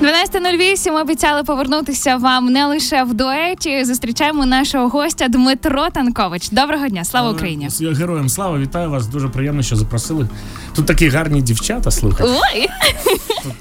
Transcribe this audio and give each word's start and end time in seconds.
12.08 0.00 1.00
обіцяли 1.00 1.42
повернутися 1.42 2.16
вам 2.16 2.46
не 2.46 2.66
лише 2.66 3.04
в 3.04 3.14
дуеті. 3.14 3.84
Зустрічаємо 3.84 4.46
нашого 4.46 4.88
гостя 4.88 5.28
Дмитро 5.28 5.90
Танкович. 5.90 6.48
Доброго 6.50 6.88
дня, 6.88 7.04
слава 7.04 7.30
Україні! 7.30 7.68
Героям 7.80 8.28
слава, 8.28 8.58
вітаю 8.58 8.90
вас. 8.90 9.06
Дуже 9.06 9.28
приємно, 9.28 9.62
що 9.62 9.76
запросили. 9.76 10.28
Тут 10.74 10.86
такі 10.86 11.08
гарні 11.08 11.42
дівчата. 11.42 11.90
слухайте. 11.90 12.32
Ой! 12.54 12.68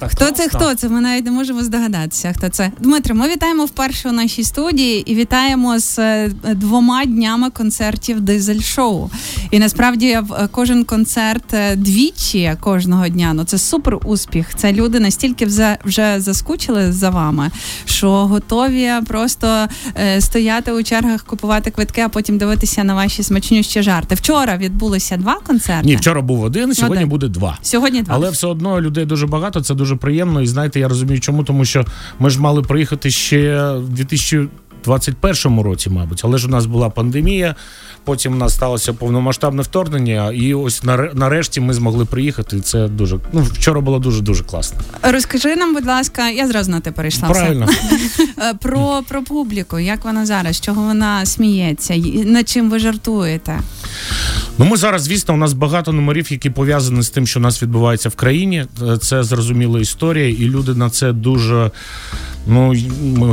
Хто 0.07 0.31
це? 0.31 0.47
Хто 0.49 0.75
це? 0.75 0.89
Ми 0.89 1.01
навіть 1.01 1.25
не 1.25 1.31
можемо 1.31 1.63
здогадатися. 1.63 2.33
Хто 2.37 2.49
це? 2.49 2.71
Дмитро, 2.79 3.15
ми 3.15 3.29
вітаємо 3.29 3.65
вперше 3.65 4.09
у 4.09 4.11
нашій 4.11 4.43
студії 4.43 5.11
і 5.11 5.15
вітаємо 5.15 5.79
з 5.79 5.99
е, 5.99 6.31
двома 6.55 7.05
днями 7.05 7.49
концертів 7.49 8.21
дизель 8.21 8.59
шоу. 8.59 9.09
І 9.51 9.59
насправді 9.59 10.07
е, 10.07 10.23
кожен 10.51 10.83
концерт 10.83 11.53
е, 11.53 11.75
двічі 11.75 12.53
кожного 12.59 13.07
дня. 13.07 13.33
Ну 13.33 13.43
це 13.43 13.57
супер 13.57 13.97
успіх. 14.05 14.55
Це 14.55 14.73
люди 14.73 14.99
настільки 14.99 15.45
вже 15.45 15.77
вже 15.85 16.19
заскучили 16.19 16.91
за 16.91 17.09
вами, 17.09 17.51
що 17.85 18.11
готові 18.11 18.91
просто 19.07 19.67
стояти 20.19 20.71
у 20.71 20.83
чергах, 20.83 21.23
купувати 21.23 21.71
квитки, 21.71 22.01
а 22.01 22.09
потім 22.09 22.37
дивитися 22.37 22.83
на 22.83 22.95
ваші 22.95 23.23
смачнющі 23.23 23.81
жарти. 23.81 24.15
Вчора 24.15 24.57
відбулося 24.57 25.17
два 25.17 25.39
концерти. 25.47 25.87
Ні, 25.87 25.95
вчора 25.95 26.21
був 26.21 26.41
один, 26.41 26.73
сьогодні 26.73 26.97
один. 26.97 27.09
буде 27.09 27.27
два. 27.27 27.57
Сьогодні 27.61 28.01
два. 28.01 28.15
Але 28.15 28.29
все 28.29 28.47
одно 28.47 28.81
людей 28.81 29.05
дуже 29.05 29.27
багато 29.27 29.61
це 29.69 29.75
дуже 29.75 29.95
приємно. 29.95 30.41
І 30.41 30.47
знаєте, 30.47 30.79
я 30.79 30.87
розумію, 30.87 31.19
чому 31.19 31.43
тому, 31.43 31.65
що 31.65 31.85
ми 32.19 32.29
ж 32.29 32.41
мали 32.41 32.61
приїхати 32.61 33.11
ще 33.11 33.73
в 33.73 33.89
2021 33.89 35.61
році, 35.61 35.89
мабуть, 35.89 36.21
але 36.25 36.37
ж 36.37 36.47
у 36.47 36.49
нас 36.49 36.65
була 36.65 36.89
пандемія. 36.89 37.55
Потім 38.03 38.33
у 38.33 38.35
нас 38.35 38.53
сталося 38.53 38.93
повномасштабне 38.93 39.61
вторгнення, 39.61 40.31
і 40.31 40.53
ось 40.53 40.83
нарешті 41.13 41.61
ми 41.61 41.73
змогли 41.73 42.05
приїхати. 42.05 42.61
Це 42.61 42.87
дуже 42.87 43.19
ну 43.33 43.41
вчора 43.41 43.81
було 43.81 43.99
дуже 43.99 44.21
дуже 44.21 44.43
класно. 44.43 44.79
Розкажи 45.03 45.55
нам, 45.55 45.73
будь 45.73 45.85
ласка, 45.85 46.29
я 46.29 46.47
зразу 46.47 46.71
на 46.71 46.79
те 46.79 46.91
перейшла. 46.91 47.29
Правильно 47.29 47.67
е, 48.37 48.53
про 48.53 49.03
про 49.07 49.23
публіку. 49.23 49.79
Як 49.79 50.05
вона 50.05 50.25
зараз? 50.25 50.61
Чого 50.61 50.81
вона 50.81 51.25
сміється? 51.25 51.95
Над 52.25 52.49
чим 52.49 52.69
ви 52.69 52.79
жартуєте? 52.79 53.59
Ну, 54.59 54.65
ми 54.65 54.77
зараз, 54.77 55.01
звісно, 55.01 55.33
у 55.33 55.37
нас 55.37 55.53
багато 55.53 55.91
номерів, 55.91 56.31
які 56.31 56.49
пов'язані 56.49 57.01
з 57.01 57.09
тим, 57.09 57.27
що 57.27 57.39
у 57.39 57.43
нас 57.43 57.63
відбувається 57.63 58.09
в 58.09 58.15
країні. 58.15 58.65
Е, 58.81 58.97
це 58.97 59.23
зрозуміла 59.23 59.79
історія, 59.79 60.29
і 60.29 60.49
люди 60.49 60.73
на 60.73 60.89
це 60.89 61.13
дуже 61.13 61.71
ну 62.49 62.73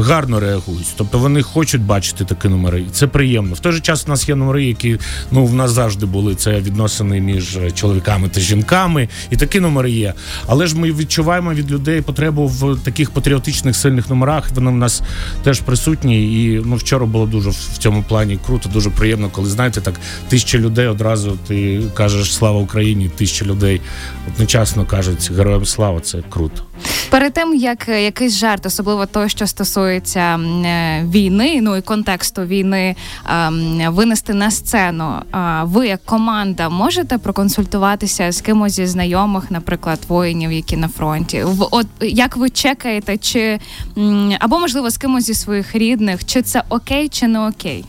гарно 0.01 0.41
реагують. 0.41 0.87
Тобто 0.97 1.19
вони 1.19 1.43
хочуть 1.43 1.83
бачити 1.83 2.25
такі 2.25 2.49
номери. 2.49 2.81
І 2.81 2.91
Це 2.93 3.07
приємно. 3.07 3.55
В 3.55 3.59
той 3.59 3.73
же 3.73 3.81
час 3.81 4.05
у 4.07 4.11
нас 4.11 4.29
є 4.29 4.35
номери, 4.35 4.65
які 4.65 4.99
ну 5.31 5.47
в 5.47 5.55
нас 5.55 5.71
завжди 5.71 6.07
були 6.07 6.35
це 6.35 6.61
відносини 6.61 7.21
між 7.21 7.59
чоловіками 7.75 8.29
та 8.29 8.41
жінками, 8.41 9.09
і 9.31 9.37
такі 9.37 9.61
номери 9.61 9.91
є. 9.91 10.15
Але 10.47 10.67
ж 10.67 10.79
ми 10.79 10.93
відчуваємо 10.93 11.55
від 11.55 11.71
людей 11.71 12.01
потребу 12.01 12.47
в 12.47 12.81
таких 12.81 13.11
патріотичних 13.11 13.77
сильних 13.77 14.11
номерах. 14.11 14.51
Вони 14.55 14.71
в 14.71 14.77
нас 14.77 15.03
теж 15.43 15.61
присутні. 15.61 16.45
І 16.45 16.63
ну 16.65 16.77
вчора 16.77 17.07
було 17.07 17.27
дуже 17.27 17.51
в 17.51 17.79
цьому 17.79 18.05
плані 18.09 18.39
круто, 18.47 18.69
дуже 18.69 18.91
приємно, 18.91 19.31
коли 19.31 19.49
знаєте, 19.49 19.81
так 19.81 19.95
тисяча 20.29 20.59
людей 20.59 20.87
одразу 20.87 21.39
ти 21.47 21.83
кажеш 21.95 22.35
слава 22.35 22.61
Україні, 22.61 23.11
тисяча 23.17 23.45
людей 23.45 23.81
одночасно 24.35 24.85
кажуть 24.85 25.31
героям 25.37 25.67
слава. 25.67 26.01
Це 26.01 26.23
круто. 26.31 26.63
Перед 27.11 27.33
тим 27.33 27.55
як 27.55 27.89
якийсь 27.89 28.37
жарт, 28.37 28.67
особливо 28.67 29.06
того, 29.07 29.29
що 29.29 29.47
стосується 29.47 30.21
е, 30.21 31.05
війни, 31.05 31.61
ну 31.63 31.77
і 31.77 31.81
контексту 31.81 32.43
війни, 32.43 32.97
ем, 33.27 33.95
винести 33.95 34.35
на 34.35 34.51
сцену. 34.51 35.15
Ви 35.63 35.87
як 35.87 36.05
команда 36.05 36.69
можете 36.69 37.19
проконсультуватися 37.19 38.33
з 38.33 38.41
кимось 38.41 38.73
зі 38.73 38.87
знайомих, 38.87 39.51
наприклад, 39.51 39.99
воїнів, 40.09 40.53
які 40.53 40.77
на 40.77 40.89
фронті? 40.89 41.45
От 41.71 41.87
як 42.01 42.37
ви 42.37 42.51
чекаєте, 42.51 43.17
чи 43.17 43.59
або 44.39 44.59
можливо 44.59 44.91
з 44.91 44.97
кимось 44.97 45.25
зі 45.25 45.35
своїх 45.35 45.75
рідних, 45.75 46.25
чи 46.25 46.43
це 46.43 46.63
окей, 46.69 47.09
чи 47.09 47.27
не 47.27 47.49
окей? 47.49 47.85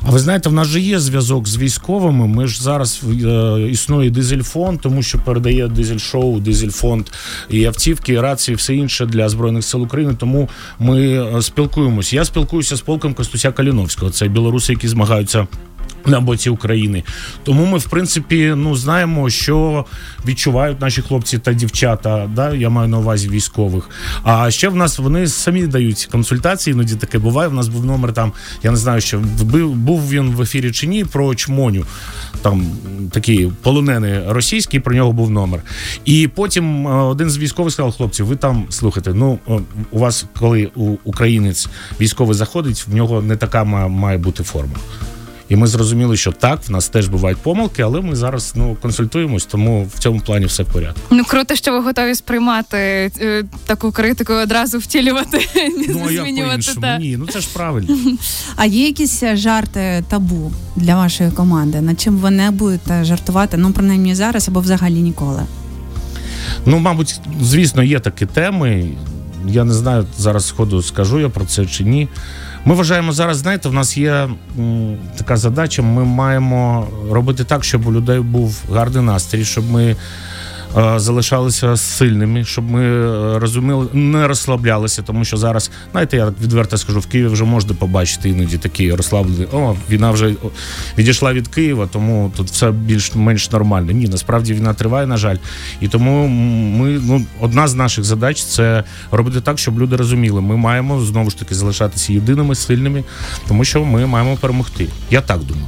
А 0.00 0.10
ви 0.10 0.18
знаєте, 0.18 0.48
в 0.48 0.52
нас 0.52 0.68
же 0.68 0.80
є 0.80 0.98
зв'язок 0.98 1.48
з 1.48 1.56
військовими. 1.56 2.26
Ми 2.26 2.46
ж 2.46 2.62
зараз 2.62 3.02
е, 3.24 3.60
існує 3.70 4.10
дизель-фонд, 4.10 4.80
тому 4.80 5.02
що 5.02 5.18
передає 5.18 5.68
дизель-шоу, 5.68 6.40
дизель-фонд 6.40 7.06
і 7.50 7.64
автівки, 7.64 8.12
і 8.12 8.20
рації, 8.20 8.54
все 8.54 8.74
інше 8.74 9.06
для 9.06 9.28
збройних 9.28 9.64
сил 9.64 9.82
України. 9.82 10.14
Тому 10.18 10.48
ми 10.78 11.24
спілкуємось. 11.42 11.72
спілкуємося. 11.72 12.16
Я 12.16 12.24
спілкуюся 12.24 12.76
з 12.76 12.80
полком 12.80 13.14
Костуся 13.14 13.52
Каліновського. 13.52 14.10
Це 14.10 14.28
білоруси, 14.28 14.72
які 14.72 14.88
змагаються 14.88 15.46
на 16.06 16.20
боці 16.20 16.50
України, 16.50 17.02
тому 17.44 17.66
ми, 17.66 17.78
в 17.78 17.88
принципі, 17.88 18.54
ну 18.56 18.76
знаємо, 18.76 19.30
що 19.30 19.84
відчувають 20.26 20.80
наші 20.80 21.02
хлопці 21.02 21.38
та 21.38 21.52
дівчата. 21.52 22.30
Да, 22.34 22.54
я 22.54 22.68
маю 22.68 22.88
на 22.88 22.98
увазі 22.98 23.28
військових. 23.28 23.90
А 24.22 24.50
ще 24.50 24.68
в 24.68 24.76
нас 24.76 24.98
вони 24.98 25.26
самі 25.26 25.66
дають 25.66 26.08
консультації. 26.12 26.74
Іноді 26.74 26.94
таке 26.94 27.18
буває. 27.18 27.48
У 27.48 27.52
нас 27.52 27.68
був 27.68 27.84
номер 27.84 28.12
там. 28.12 28.32
Я 28.62 28.70
не 28.70 28.76
знаю, 28.76 29.00
що 29.00 29.18
був 29.74 30.08
він 30.10 30.30
в 30.30 30.42
ефірі 30.42 30.72
чи 30.72 30.86
ні 30.86 31.04
про 31.04 31.34
чмоню. 31.34 31.84
Там 32.42 32.66
такий 33.10 33.52
полонений 33.62 34.20
російський. 34.28 34.80
Про 34.80 34.94
нього 34.94 35.12
був 35.12 35.30
номер. 35.30 35.60
І 36.04 36.28
потім 36.34 36.86
е, 36.86 36.90
один 36.90 37.30
з 37.30 37.38
військових 37.38 37.72
сказав: 37.72 37.96
хлопці, 37.96 38.22
ви 38.22 38.36
там 38.36 38.64
слухайте. 38.68 39.14
Ну 39.14 39.38
у 39.90 39.98
вас, 39.98 40.26
коли 40.38 40.70
українець 41.04 41.68
військовий 42.00 42.34
заходить, 42.34 42.86
в 42.88 42.94
нього 42.94 43.22
не 43.22 43.36
така 43.36 43.64
має 43.88 44.18
бути 44.18 44.42
форма. 44.42 44.76
І 45.52 45.56
ми 45.56 45.66
зрозуміли, 45.66 46.16
що 46.16 46.32
так, 46.32 46.60
в 46.68 46.70
нас 46.70 46.88
теж 46.88 47.08
бувають 47.08 47.38
помилки, 47.38 47.82
але 47.82 48.00
ми 48.00 48.16
зараз 48.16 48.52
ну 48.56 48.76
консультуємось, 48.82 49.44
тому 49.44 49.88
в 49.94 49.98
цьому 49.98 50.20
плані 50.20 50.46
все 50.46 50.62
в 50.62 50.66
порядку. 50.66 51.00
Ну 51.10 51.24
круто, 51.24 51.54
що 51.54 51.72
ви 51.72 51.80
готові 51.80 52.14
сприймати 52.14 52.76
е, 53.20 53.44
таку 53.66 53.92
критику 53.92 54.32
одразу 54.32 54.78
втілювати, 54.78 55.38
ну, 55.88 56.02
а 56.04 56.08
змінювати. 56.08 56.74
Та. 56.80 56.98
Ні, 56.98 57.16
ну 57.16 57.26
це 57.26 57.40
ж 57.40 57.48
правильно. 57.52 57.96
А 58.56 58.64
є 58.64 58.86
якісь 58.86 59.22
е, 59.22 59.36
жарти 59.36 60.04
табу 60.08 60.52
для 60.76 60.96
вашої 60.96 61.30
команди? 61.30 61.80
Над 61.80 62.00
чим 62.00 62.16
ви 62.16 62.30
не 62.30 62.50
будете 62.50 63.04
жартувати? 63.04 63.56
Ну 63.56 63.72
принаймні 63.72 64.14
зараз 64.14 64.48
або 64.48 64.60
взагалі 64.60 64.94
ніколи? 65.02 65.42
Ну, 66.66 66.78
мабуть, 66.78 67.20
звісно, 67.42 67.82
є 67.82 68.00
такі 68.00 68.26
теми. 68.26 68.88
Я 69.48 69.64
не 69.64 69.74
знаю 69.74 70.06
зараз 70.18 70.46
сходу 70.46 70.82
скажу 70.82 71.20
я 71.20 71.28
про 71.28 71.44
це 71.44 71.66
чи 71.66 71.84
ні. 71.84 72.08
Ми 72.64 72.74
вважаємо 72.74 73.12
зараз, 73.12 73.36
знаєте, 73.36 73.68
в 73.68 73.72
нас 73.72 73.96
є 73.96 74.28
така 75.16 75.36
задача. 75.36 75.82
Ми 75.82 76.04
маємо 76.04 76.88
робити 77.10 77.44
так, 77.44 77.64
щоб 77.64 77.86
у 77.86 77.92
людей 77.92 78.20
був 78.20 78.62
гарний 78.72 79.04
настрій, 79.04 79.44
щоб 79.44 79.70
ми 79.70 79.96
залишалися 80.96 81.76
сильними, 81.76 82.44
щоб 82.44 82.70
ми 82.70 82.84
е, 82.84 83.38
розуміли, 83.38 83.86
не 83.92 84.28
розслаблялися, 84.28 85.02
тому 85.02 85.24
що 85.24 85.36
зараз, 85.36 85.70
знаєте, 85.90 86.16
я 86.16 86.32
відверто 86.42 86.78
скажу, 86.78 87.00
в 87.00 87.06
Києві 87.06 87.28
вже 87.28 87.44
можна 87.44 87.74
побачити 87.74 88.28
іноді 88.28 88.58
такі 88.58 88.92
розслаблені. 88.92 89.46
О, 89.52 89.76
війна 89.90 90.10
вже 90.10 90.34
відійшла 90.98 91.32
від 91.32 91.48
Києва, 91.48 91.88
тому 91.92 92.32
тут 92.36 92.50
все 92.50 92.70
більш-менш 92.70 93.50
нормально. 93.50 93.92
Ні, 93.92 94.08
насправді 94.08 94.54
війна 94.54 94.74
триває, 94.74 95.06
на 95.06 95.16
жаль. 95.16 95.36
І 95.80 95.88
тому 95.88 96.28
ми 96.78 97.00
ну 97.02 97.26
одна 97.40 97.68
з 97.68 97.74
наших 97.74 98.04
задач 98.04 98.44
це 98.44 98.84
робити 99.10 99.40
так, 99.40 99.58
щоб 99.58 99.80
люди 99.80 99.96
розуміли. 99.96 100.40
Ми 100.40 100.56
маємо 100.56 101.00
знову 101.00 101.30
ж 101.30 101.38
таки 101.38 101.54
залишатися 101.54 102.12
єдиними, 102.12 102.54
сильними, 102.54 103.04
тому 103.48 103.64
що 103.64 103.84
ми 103.84 104.06
маємо 104.06 104.36
перемогти. 104.36 104.88
Я 105.10 105.20
так 105.20 105.38
думаю. 105.38 105.66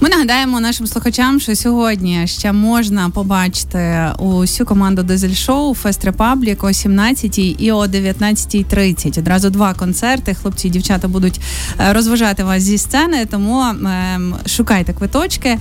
Ми 0.00 0.08
нагадаємо 0.08 0.60
нашим 0.60 0.86
слухачам, 0.86 1.40
що 1.40 1.56
сьогодні 1.56 2.26
ще 2.26 2.52
можна 2.52 3.10
побачити 3.10 4.06
усю 4.18 4.64
команду 4.64 5.02
Дизель 5.02 5.34
Шоу 5.34 5.74
Fest 5.74 6.04
Republic 6.04 6.64
о 6.64 6.72
17 6.72 7.38
і 7.38 7.72
о 7.72 7.84
19.30. 7.84 9.18
Одразу 9.18 9.50
два 9.50 9.74
концерти. 9.74 10.34
Хлопці 10.34 10.68
і 10.68 10.70
дівчата 10.70 11.08
будуть 11.08 11.40
е, 11.80 11.92
розважати 11.92 12.44
вас 12.44 12.62
зі 12.62 12.78
сцени, 12.78 13.26
тому 13.30 13.62
ем, 13.62 14.34
шукайте 14.46 14.92
квиточки. 14.92 15.58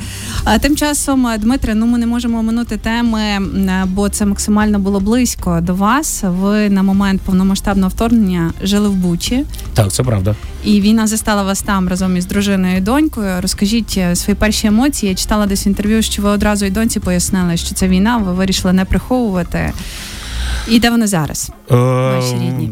Тим 0.62 0.76
часом, 0.76 1.28
е, 1.28 1.38
Дмитре, 1.38 1.76
ну 1.76 1.86
ми 1.86 1.98
не 1.98 2.08
можемо 2.08 2.44
минути 2.44 2.78
теми, 2.78 3.40
бо 3.86 4.10
це 4.10 4.26
максимально 4.26 4.80
було 4.80 5.00
близько 5.00 5.60
до 5.62 5.76
вас. 5.76 6.24
Ви 6.24 6.70
на 6.70 6.84
момент 6.84 7.22
повномасштабного 7.22 7.90
вторгнення 7.90 8.54
жили 8.64 8.90
в 8.90 8.94
Бучі. 8.94 9.46
Так, 9.74 9.92
це 9.92 10.04
правда. 10.04 10.36
І 10.66 10.82
війна 10.82 11.08
застала 11.08 11.44
вас 11.44 11.62
там 11.62 11.88
разом 11.88 12.18
із 12.18 12.26
дружиною 12.26 12.78
і 12.78 12.82
донькою. 12.82 13.42
Розкажіть 13.42 14.00
свої 14.14 14.36
перші 14.40 14.68
емоції. 14.68 15.10
Я 15.10 15.16
читала 15.16 15.46
десь 15.46 15.66
інтерв'ю, 15.66 16.02
що 16.02 16.22
ви 16.22 16.30
одразу 16.30 16.66
і 16.66 16.70
доньці 16.70 17.00
пояснили, 17.00 17.58
що 17.58 17.76
це 17.76 17.88
війна. 17.88 18.18
Ви 18.18 18.34
вирішили 18.34 18.74
не 18.74 18.86
приховувати. 18.86 19.74
І 20.68 20.80
де 20.80 20.90
вони 20.90 21.08
зараз? 21.08 21.52
Е, 21.72 21.76
ваші 21.76 22.34
рідні? 22.34 22.72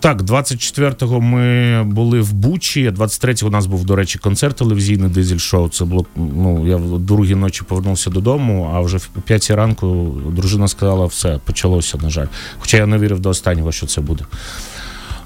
Так, 0.00 0.22
24-го 0.22 1.20
ми 1.20 1.82
були 1.84 2.20
в 2.20 2.32
Бучі. 2.32 2.90
23-го 2.90 3.48
у 3.48 3.50
нас 3.50 3.66
був, 3.66 3.84
до 3.84 3.96
речі, 3.96 4.18
концерт 4.18 4.56
телевізійний 4.56 5.10
дизель 5.10 5.38
шоу. 5.38 5.68
Це 5.68 5.84
було 5.84 6.06
ну 6.16 6.66
я 6.68 6.76
в 6.76 6.98
другій 6.98 7.34
ночі 7.34 7.62
повернувся 7.68 8.10
додому. 8.10 8.70
А 8.74 8.80
вже 8.80 8.96
в 8.96 9.06
п'ятій 9.06 9.54
ранку 9.54 10.16
дружина 10.36 10.68
сказала, 10.68 11.06
все 11.06 11.40
почалося. 11.44 11.98
На 12.02 12.10
жаль, 12.10 12.26
хоча 12.58 12.76
я 12.76 12.86
не 12.86 12.98
вірив 12.98 13.20
до 13.20 13.28
останнього, 13.28 13.72
що 13.72 13.86
це 13.86 14.00
буде. 14.00 14.24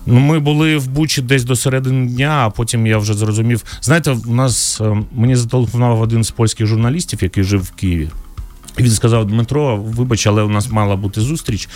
Ну, 0.06 0.20
ми 0.20 0.38
були 0.38 0.76
в 0.76 0.88
Бучі 0.88 1.22
десь 1.22 1.44
до 1.44 1.56
середини 1.56 2.06
дня, 2.06 2.42
а 2.46 2.50
потім 2.50 2.86
я 2.86 2.98
вже 2.98 3.14
зрозумів. 3.14 3.64
Знаєте, 3.82 4.16
у 4.26 4.34
нас 4.34 4.80
е, 4.80 4.96
мені 5.12 5.36
зателефонував 5.36 6.00
один 6.00 6.24
з 6.24 6.30
польських 6.30 6.66
журналістів, 6.66 7.18
який 7.22 7.44
жив 7.44 7.62
в 7.62 7.70
Києві. 7.70 8.08
Він 8.78 8.90
сказав: 8.90 9.26
Дмитро, 9.26 9.76
вибач, 9.76 10.26
але 10.26 10.42
у 10.42 10.48
нас 10.48 10.70
мала 10.70 10.96
бути 10.96 11.20
зустріч. 11.20 11.68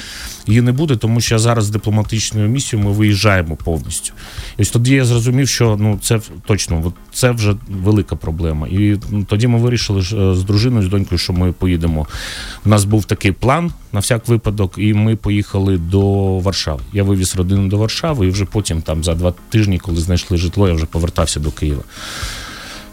Її 0.47 0.61
не 0.61 0.73
буде, 0.73 0.97
тому 0.97 1.21
що 1.21 1.39
зараз 1.39 1.65
з 1.65 1.71
дипломатичною 1.71 2.49
місією 2.49 2.89
ми 2.89 2.95
виїжджаємо 2.95 3.57
повністю. 3.57 4.13
І 4.59 4.63
ось 4.63 4.71
тоді 4.71 4.95
я 4.95 5.05
зрозумів, 5.05 5.49
що 5.49 5.77
ну 5.81 5.99
це 6.03 6.21
точно 6.47 6.93
це 7.13 7.31
вже 7.31 7.55
велика 7.69 8.17
проблема. 8.17 8.69
І 8.69 8.99
ну, 9.11 9.25
тоді 9.25 9.47
ми 9.47 9.59
вирішили 9.59 10.01
е, 10.01 10.35
з 10.35 10.45
дружиною, 10.45 10.87
з 10.87 10.89
донькою, 10.89 11.19
що 11.19 11.33
ми 11.33 11.53
поїдемо. 11.53 12.07
У 12.67 12.69
нас 12.69 12.85
був 12.85 13.05
такий 13.05 13.33
план 13.33 13.73
на 13.93 14.01
всяк 14.01 14.29
випадок, 14.29 14.75
і 14.79 14.95
ми 14.95 15.17
поїхали 15.17 15.79
до 15.79 16.03
Варшави. 16.39 16.81
Я 16.93 17.03
вивіз 17.03 17.37
родину 17.37 17.69
до 17.69 17.77
Варшави, 17.77 18.27
і 18.27 18.31
вже 18.31 18.45
потім, 18.45 18.83
там 18.83 19.05
за 19.05 19.15
два 19.15 19.35
тижні, 19.49 19.79
коли 19.79 20.01
знайшли 20.01 20.37
житло, 20.37 20.69
я 20.69 20.75
вже 20.75 20.87
повертався 20.87 21.41
до 21.41 21.51
Києва. 21.51 21.83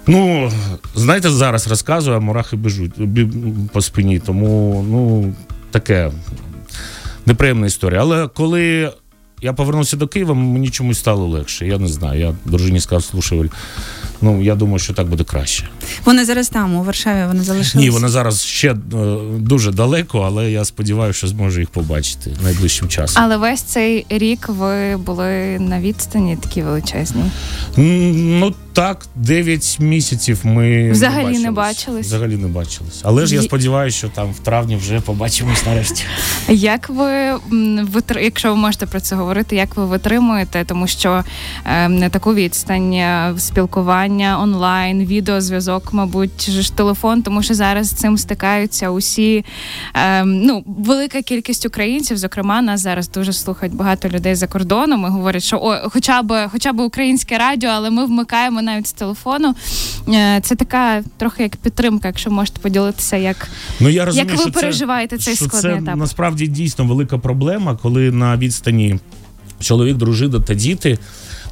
Ну, 0.08 0.52
знаєте, 0.96 1.30
зараз 1.30 1.68
розказую, 1.68 2.18
а 2.18 2.20
мурахи 2.20 2.56
біжуть 2.56 2.94
по 3.72 3.82
спині, 3.82 4.20
тому 4.20 4.86
ну, 4.90 5.34
таке 5.72 6.12
неприємна 7.26 7.68
історія. 7.68 8.02
Але 8.02 8.28
коли 8.28 8.92
я 9.42 9.54
повернувся 9.54 9.98
до 9.98 10.08
Києва, 10.08 10.34
мені 10.34 10.70
чомусь 10.70 11.00
стало 11.00 11.28
легше. 11.28 11.68
Я 11.68 11.78
не 11.78 11.88
знаю. 11.88 12.20
Я 12.20 12.36
дружині 12.46 12.80
сказав, 12.80 13.04
слушай, 13.04 13.52
ну 14.22 14.44
я 14.44 14.56
думаю, 14.56 14.80
що 14.80 14.94
так 14.94 15.08
буде 15.08 15.24
краще. 15.24 15.70
Вони 16.06 16.26
зараз 16.26 16.50
там, 16.50 16.76
у 16.76 16.84
Варшаві, 16.84 17.28
вони 17.28 17.44
залишилися? 17.44 17.78
Ні, 17.78 17.90
вони 17.90 18.08
зараз 18.08 18.44
ще 18.44 18.72
е, 18.72 18.76
дуже 19.40 19.72
далеко, 19.72 20.20
але 20.20 20.52
я 20.52 20.66
сподіваюся, 20.66 21.18
що 21.18 21.28
зможу 21.28 21.60
їх 21.60 21.70
побачити 21.70 22.32
найближчим 22.44 22.90
часом. 22.90 23.24
Але 23.24 23.38
весь 23.38 23.62
цей 23.62 24.06
рік 24.10 24.50
ви 24.50 24.98
були 24.98 25.60
на 25.60 25.80
відстані 25.80 26.38
такі 26.38 26.62
величезні. 26.62 27.24
Ну 27.78 28.54
так, 28.76 29.06
9 29.16 29.78
місяців 29.80 30.40
ми 30.44 30.92
взагалі 30.92 31.34
не, 31.34 31.40
не 31.40 31.52
бачились. 31.52 32.08
Взагалі 32.08 32.36
не 32.36 32.48
бачились. 32.48 33.02
Але 33.04 33.26
ж 33.26 33.36
я 33.36 33.42
сподіваюся, 33.42 33.98
що 33.98 34.10
там 34.10 34.32
в 34.32 34.40
травні 34.40 34.76
вже 34.76 35.00
побачимось 35.00 35.66
нарешті. 35.66 36.04
Як 36.50 36.90
ви 36.90 37.34
якщо 38.22 38.50
ви 38.50 38.56
можете 38.56 38.86
про 38.86 39.00
це 39.00 39.16
говорити, 39.16 39.56
як 39.56 39.76
ви 39.76 39.86
витримуєте, 39.86 40.66
тому 40.66 40.88
що 40.88 41.24
е, 41.66 42.10
таку 42.10 42.34
відстань 42.34 42.94
е, 42.94 43.34
спілкування 43.38 44.40
онлайн, 44.42 45.06
відеозв'язок, 45.06 45.94
мабуть, 45.94 46.50
ж 46.50 46.74
телефон, 46.74 47.22
тому 47.22 47.44
що 47.44 47.54
зараз 47.54 47.88
з 47.88 47.94
цим 47.94 48.18
стикаються 48.18 48.90
усі 48.90 49.46
е, 49.94 50.26
ну 50.26 50.64
велика 50.68 51.22
кількість 51.22 51.66
українців. 51.66 52.18
Зокрема, 52.18 52.62
нас 52.62 52.82
зараз 52.82 53.10
дуже 53.10 53.34
слухають 53.34 53.76
багато 53.76 54.10
людей 54.10 54.36
за 54.36 54.48
кордоном. 54.48 55.06
і 55.06 55.10
Говорять, 55.10 55.44
що 55.44 55.58
о, 55.58 55.90
хоча 55.90 56.22
б 56.22 56.48
хоча 56.52 56.74
б 56.74 56.80
українське 56.80 57.38
радіо, 57.38 57.70
але 57.70 57.90
ми 57.90 58.06
вмикаємо 58.06 58.62
навіть 58.66 58.88
з 58.88 58.94
телефону. 58.94 59.56
Е, 60.08 60.42
це 60.44 60.56
така 60.56 61.04
трохи 61.18 61.44
як 61.44 61.56
підтримка, 61.56 62.08
якщо 62.08 62.32
можете 62.32 62.60
поділитися, 62.60 63.18
як 63.18 63.48
ну 63.80 63.90
я 63.90 64.06
розумію, 64.06 64.30
як 64.30 64.38
ви 64.38 64.44
що 64.44 64.52
переживаєте 64.52 65.18
це, 65.18 65.24
цей 65.24 65.36
що 65.36 65.46
складний 65.46 65.74
це 65.74 65.80
етап? 65.80 65.96
Насправді 65.96 66.48
дійсно 66.48 66.86
велика 66.86 67.18
проблема, 67.18 67.80
коли 67.82 68.12
на 68.12 68.38
відстані 68.38 69.00
чоловік, 69.60 69.98
дружина 69.98 70.40
та 70.40 70.54
діти. 70.54 70.98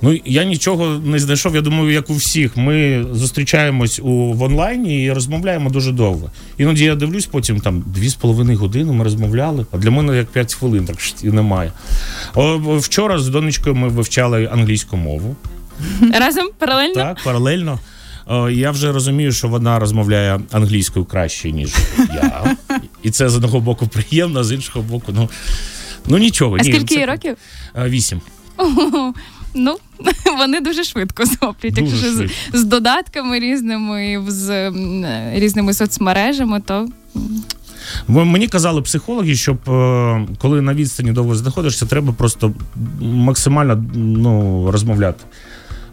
Ну 0.02 0.20
я 0.26 0.44
нічого 0.44 1.02
не 1.06 1.20
знайшов. 1.20 1.56
Я 1.56 1.62
думаю, 1.62 1.92
як 1.92 2.10
у 2.10 2.14
всіх. 2.14 2.58
Ми 2.58 3.06
зустрічаємось 3.12 4.00
у 4.00 4.34
в 4.34 4.44
онлайні 4.44 5.04
і 5.04 5.12
розмовляємо 5.12 5.70
дуже 5.70 5.92
довго. 5.92 6.32
Іноді 6.58 6.84
я 6.84 6.96
дивлюсь, 6.96 7.26
потім 7.26 7.60
там 7.60 7.84
дві 7.88 8.10
з 8.10 8.16
половиною 8.16 8.58
години 8.58 8.92
ми 8.92 9.04
розмовляли. 9.04 9.66
А 9.72 9.78
для 9.78 9.92
мене 9.92 10.18
як 10.18 10.28
п'ять 10.28 10.54
хвилин, 10.54 10.86
так 10.86 10.98
і 11.24 11.28
немає. 11.28 11.72
О, 12.36 12.58
Вчора 12.78 13.20
з 13.20 13.28
донечкою 13.28 13.76
ми 13.76 13.88
вивчали 13.88 14.50
англійську 14.52 14.98
мову. 14.98 15.36
Разом 16.20 16.48
паралельно? 16.60 16.94
Так, 16.94 17.24
паралельно. 17.24 17.80
Я 18.52 18.72
вже 18.72 18.92
розумію, 18.92 19.32
що 19.32 19.48
вона 19.48 19.80
розмовляє 19.80 20.40
англійською 20.52 21.06
краще, 21.06 21.52
ніж 21.52 21.74
я. 22.14 22.56
І 23.04 23.12
це 23.12 23.30
з 23.30 23.36
одного 23.36 23.60
боку 23.60 23.88
приємно, 23.88 24.40
а 24.40 24.44
з 24.44 24.52
іншого 24.52 24.82
боку, 24.82 25.12
ну 25.16 25.30
ну 26.08 26.18
нічого. 26.18 26.56
А 26.60 26.64
ні, 26.64 26.74
скільки 26.74 26.96
це... 26.96 27.06
років? 27.06 27.38
Вісім. 27.76 28.22
Ну, 29.56 29.78
вони 30.38 30.62
дуже 30.62 30.84
швидко 30.84 31.26
захоплюють. 31.26 31.78
Якщо 31.78 32.14
з, 32.14 32.30
з 32.54 32.64
додатками 32.64 33.40
різними, 33.40 34.26
з 34.28 34.72
різними 35.34 35.74
соцмережами, 35.74 36.62
то. 36.62 36.88
Мені 38.08 38.48
казали 38.48 38.82
психологи, 38.82 39.36
щоб 39.36 39.70
е, 39.70 40.28
коли 40.38 40.62
на 40.62 40.74
відстані 40.74 41.12
довго 41.12 41.36
знаходишся, 41.36 41.86
треба 41.86 42.14
просто 42.14 42.54
максимально 43.00 43.86
ну, 43.96 44.72
розмовляти 44.72 45.24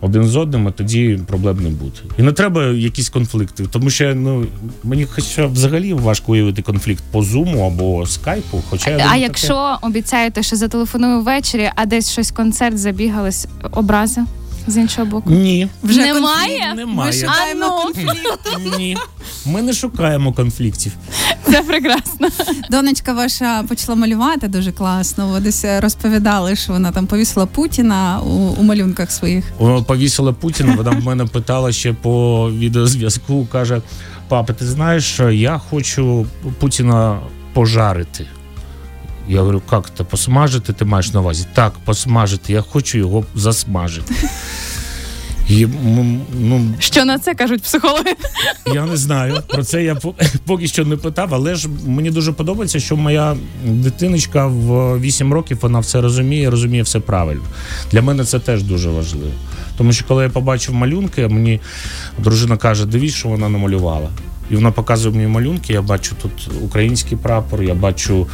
один 0.00 0.24
з 0.24 0.36
одним, 0.36 0.68
а 0.68 0.70
тоді 0.70 1.20
проблем 1.26 1.62
не 1.62 1.68
буде. 1.68 1.96
І 2.18 2.22
не 2.22 2.32
треба 2.32 2.64
якісь 2.66 3.08
конфлікти, 3.08 3.64
тому 3.70 3.90
що 3.90 4.14
ну 4.14 4.46
мені 4.84 5.04
хоча 5.04 5.46
взагалі 5.46 5.94
важко 5.94 6.32
уявити 6.32 6.62
конфлікт 6.62 7.04
по 7.10 7.22
зуму 7.22 7.66
або 7.66 8.06
скайпу. 8.06 8.62
Хоча 8.70 8.90
я 8.90 9.06
а 9.10 9.16
якщо 9.16 9.48
таке... 9.48 9.86
обіцяєте, 9.86 10.42
що 10.42 10.56
зателефоную 10.56 11.20
ввечері, 11.20 11.70
а 11.74 11.86
десь 11.86 12.10
щось 12.12 12.30
концерт 12.30 12.78
забігались, 12.78 13.46
образи? 13.72 14.20
З 14.66 14.76
іншого 14.76 15.06
боку, 15.06 15.30
ні, 15.30 15.68
вже 15.82 16.00
немає. 16.00 16.74
Немає. 16.74 17.12
Ми 17.12 17.12
шукаємо 17.12 17.66
ну. 17.66 17.82
конфлікт. 17.82 18.78
Ні, 18.78 18.96
ми 19.46 19.62
не 19.62 19.72
шукаємо 19.72 20.32
конфліктів. 20.32 20.92
Це 21.46 21.62
прекрасно. 21.62 22.28
Донечка 22.70 23.12
ваша 23.12 23.64
почала 23.68 23.96
малювати 23.96 24.48
дуже 24.48 24.72
класно. 24.72 25.28
Ви 25.28 25.40
десь 25.40 25.64
розповідали, 25.78 26.56
що 26.56 26.72
вона 26.72 26.92
там 26.92 27.06
повісила 27.06 27.46
Путіна 27.46 28.20
у, 28.20 28.30
у 28.30 28.62
малюнках 28.62 29.10
своїх. 29.12 29.44
Вона 29.58 29.82
Повісила 29.82 30.32
Путіна. 30.32 30.74
Вона 30.76 30.90
в 30.90 31.04
мене 31.04 31.26
питала 31.26 31.72
ще 31.72 31.92
по 31.92 32.46
відеозв'язку. 32.50 33.46
каже: 33.52 33.80
папа, 34.28 34.52
ти 34.52 34.66
знаєш, 34.66 35.20
я 35.30 35.58
хочу 35.58 36.26
Путіна 36.58 37.20
пожарити. 37.52 38.26
Я 39.30 39.40
говорю, 39.40 39.62
як 39.72 39.90
це 39.98 40.04
посмажити 40.04 40.72
ти 40.72 40.84
маєш 40.84 41.12
на 41.12 41.20
увазі? 41.20 41.46
Так, 41.54 41.72
посмажити, 41.84 42.52
я 42.52 42.62
хочу 42.62 42.98
його 42.98 43.24
засмажити. 43.34 44.14
І, 45.48 45.66
ну, 46.40 46.74
Що 46.78 47.04
на 47.04 47.18
це 47.18 47.34
кажуть 47.34 47.62
психологи? 47.62 48.14
Я 48.74 48.86
не 48.86 48.96
знаю. 48.96 49.42
Про 49.48 49.64
це 49.64 49.82
я 49.84 49.96
поки 50.46 50.68
що 50.68 50.84
не 50.84 50.96
питав, 50.96 51.34
але 51.34 51.54
ж 51.54 51.68
мені 51.86 52.10
дуже 52.10 52.32
подобається, 52.32 52.80
що 52.80 52.96
моя 52.96 53.36
дитиночка 53.64 54.46
в 54.46 55.00
8 55.00 55.32
років 55.32 55.58
вона 55.60 55.78
все 55.78 56.00
розуміє, 56.00 56.50
розуміє 56.50 56.82
все 56.82 57.00
правильно. 57.00 57.42
Для 57.92 58.02
мене 58.02 58.24
це 58.24 58.38
теж 58.38 58.62
дуже 58.62 58.90
важливо. 58.90 59.32
Тому 59.76 59.92
що 59.92 60.04
коли 60.06 60.24
я 60.24 60.30
побачив 60.30 60.74
малюнки, 60.74 61.28
мені 61.28 61.60
дружина 62.18 62.56
каже, 62.56 62.86
дивись, 62.86 63.14
що 63.14 63.28
вона 63.28 63.48
намалювала. 63.48 64.08
І 64.50 64.54
вона 64.54 64.70
показує 64.70 65.14
мені 65.14 65.26
малюнки. 65.26 65.72
Я 65.72 65.82
бачу 65.82 66.14
тут 66.22 66.48
український 66.62 67.18
прапор, 67.18 67.62
я 67.62 67.74
бачу 67.74 68.26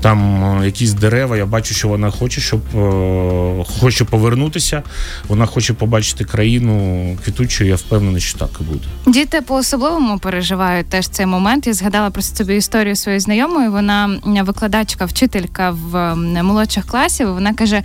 там 0.00 0.44
е, 0.62 0.66
якісь 0.66 0.92
дерева. 0.92 1.36
Я 1.36 1.46
бачу, 1.46 1.74
що 1.74 1.88
вона 1.88 2.10
хоче, 2.10 2.40
щоб 2.40 2.60
е, 2.74 3.64
хоче 3.80 4.04
повернутися. 4.04 4.82
Вона 5.28 5.46
хоче 5.46 5.74
побачити 5.74 6.24
країну 6.24 7.16
квітучу. 7.24 7.64
Я 7.64 7.76
впевнений, 7.76 8.20
що 8.20 8.38
так 8.38 8.50
і 8.60 8.64
буде. 8.64 8.84
Діти 9.06 9.40
по 9.40 9.54
особливому 9.54 10.18
переживають 10.18 10.88
теж 10.88 11.08
цей 11.08 11.26
момент. 11.26 11.66
Я 11.66 11.74
згадала 11.74 12.10
просто 12.10 12.36
собі 12.36 12.56
історію 12.56 12.96
своєї 12.96 13.20
знайомої. 13.20 13.68
Вона 13.68 14.18
викладачка, 14.24 15.04
вчителька 15.04 15.70
в 15.70 16.14
молодших 16.42 16.86
класів. 16.86 17.34
Вона 17.34 17.54
каже: 17.54 17.82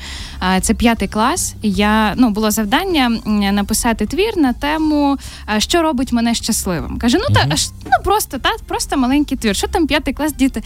це 0.61 0.73
п'ятий 0.73 1.07
клас. 1.07 1.55
Я 1.61 2.13
ну 2.17 2.29
було 2.29 2.51
завдання 2.51 3.09
написати 3.51 4.05
твір 4.05 4.37
на 4.37 4.53
тему, 4.53 5.17
що 5.57 5.81
робить 5.81 6.11
мене 6.11 6.35
щасливим. 6.35 6.97
Каже: 6.97 7.17
ну 7.17 7.35
та 7.35 7.45
ну 7.85 7.91
просто 8.03 8.37
та 8.37 8.49
просто 8.67 8.97
маленький 8.97 9.37
твір. 9.37 9.55
Що 9.55 9.67
там 9.67 9.87
п'ятий 9.87 10.13
клас, 10.13 10.33
діти? 10.33 10.63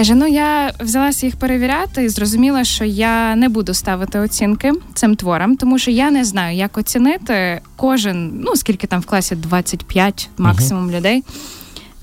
Каже: 0.00 0.14
ну 0.14 0.26
я 0.26 0.72
взялася 0.80 1.26
їх 1.26 1.36
перевіряти 1.36 2.04
і 2.04 2.08
зрозуміла, 2.08 2.64
що 2.64 2.84
я 2.84 3.36
не 3.36 3.48
буду 3.48 3.74
ставити 3.74 4.18
оцінки 4.18 4.72
цим 4.94 5.16
творам, 5.16 5.56
тому 5.56 5.78
що 5.78 5.90
я 5.90 6.10
не 6.10 6.24
знаю, 6.24 6.56
як 6.56 6.78
оцінити 6.78 7.60
кожен, 7.76 8.40
ну 8.44 8.56
скільки 8.56 8.86
там 8.86 9.00
в 9.00 9.06
класі 9.06 9.36
25 9.36 10.28
максимум 10.38 10.88
uh-huh. 10.88 10.96
людей. 10.96 11.24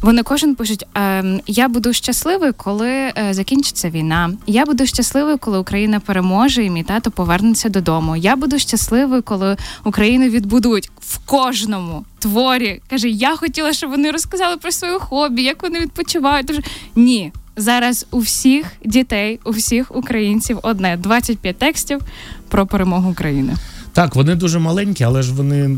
Вони 0.01 0.23
кожен 0.23 0.55
пишуть: 0.55 0.85
ем, 0.95 1.41
я 1.47 1.67
буду 1.67 1.93
щасливий, 1.93 2.51
коли 2.51 2.89
е, 2.89 3.13
закінчиться 3.31 3.89
війна. 3.89 4.31
Я 4.47 4.65
буду 4.65 4.85
щасливий, 4.85 5.37
коли 5.37 5.57
Україна 5.57 5.99
переможе 5.99 6.63
і 6.63 6.69
мій 6.69 6.83
тато 6.83 7.11
повернеться 7.11 7.69
додому. 7.69 8.15
Я 8.15 8.35
буду 8.35 8.59
щасливий, 8.59 9.21
коли 9.21 9.57
Україну 9.83 10.29
відбудують 10.29 10.89
в 10.99 11.17
кожному 11.17 12.05
творі. 12.19 12.81
Каже, 12.89 13.09
я 13.09 13.35
хотіла, 13.35 13.73
щоб 13.73 13.89
вони 13.89 14.11
розказали 14.11 14.57
про 14.57 14.71
своє 14.71 14.99
хобі, 14.99 15.43
як 15.43 15.63
вони 15.63 15.79
відпочивають. 15.79 16.65
Ні, 16.95 17.31
зараз 17.57 18.05
у 18.11 18.19
всіх 18.19 18.65
дітей, 18.85 19.39
у 19.45 19.51
всіх 19.51 19.95
українців 19.95 20.59
одне 20.63 20.97
25 20.97 21.57
текстів 21.57 22.01
про 22.49 22.65
перемогу 22.65 23.11
України. 23.11 23.53
Так, 23.93 24.15
вони 24.15 24.35
дуже 24.35 24.59
маленькі, 24.59 25.03
але 25.03 25.23
ж 25.23 25.33
вони 25.33 25.77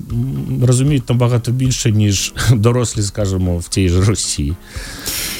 розуміють 0.63 1.09
набагато 1.09 1.51
більше, 1.51 1.91
ніж 1.91 2.33
дорослі, 2.51 3.01
скажімо, 3.01 3.57
в 3.57 3.67
тій 3.67 3.89
ж 3.89 4.01
Росії. 4.01 4.55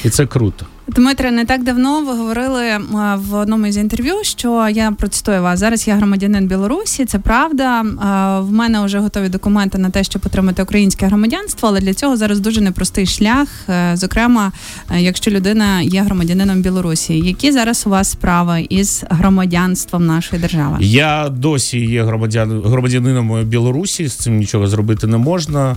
І 0.04 0.10
це 0.10 0.26
круто. 0.26 0.66
Дмитре, 0.94 1.30
не 1.30 1.44
так 1.44 1.64
давно 1.64 2.04
ви 2.04 2.12
говорили 2.12 2.64
е, 2.64 2.80
в 3.16 3.34
одному 3.34 3.66
із 3.66 3.76
інтерв'ю, 3.76 4.14
що 4.22 4.68
я 4.68 4.92
процитую 4.92 5.42
вас. 5.42 5.58
Зараз 5.58 5.88
я 5.88 5.96
громадянин 5.96 6.46
Білорусі. 6.46 7.04
Це 7.04 7.18
правда. 7.18 7.80
Е, 7.80 8.40
в 8.40 8.52
мене 8.52 8.84
вже 8.84 8.98
готові 8.98 9.28
документи 9.28 9.78
на 9.78 9.90
те, 9.90 10.04
щоб 10.04 10.22
отримати 10.26 10.62
українське 10.62 11.06
громадянство, 11.06 11.68
але 11.68 11.80
для 11.80 11.94
цього 11.94 12.16
зараз 12.16 12.40
дуже 12.40 12.60
непростий 12.60 13.06
шлях. 13.06 13.48
Е, 13.68 13.92
зокрема, 13.94 14.52
якщо 14.98 15.30
людина 15.30 15.80
є 15.80 16.02
громадянином 16.02 16.62
Білорусі, 16.62 17.18
які 17.18 17.52
зараз 17.52 17.86
у 17.86 17.90
вас 17.90 18.10
справи 18.10 18.66
із 18.70 19.04
громадянством 19.10 20.06
нашої 20.06 20.42
держави? 20.42 20.76
Я 20.80 21.28
досі 21.28 21.78
є 21.78 22.04
громадян 22.04 22.62
громадянином 22.64 23.44
Білорусі. 23.44 24.08
З 24.08 24.14
цим 24.14 24.36
нічого 24.36 24.66
зробити 24.66 25.06
не 25.06 25.16
можна. 25.16 25.76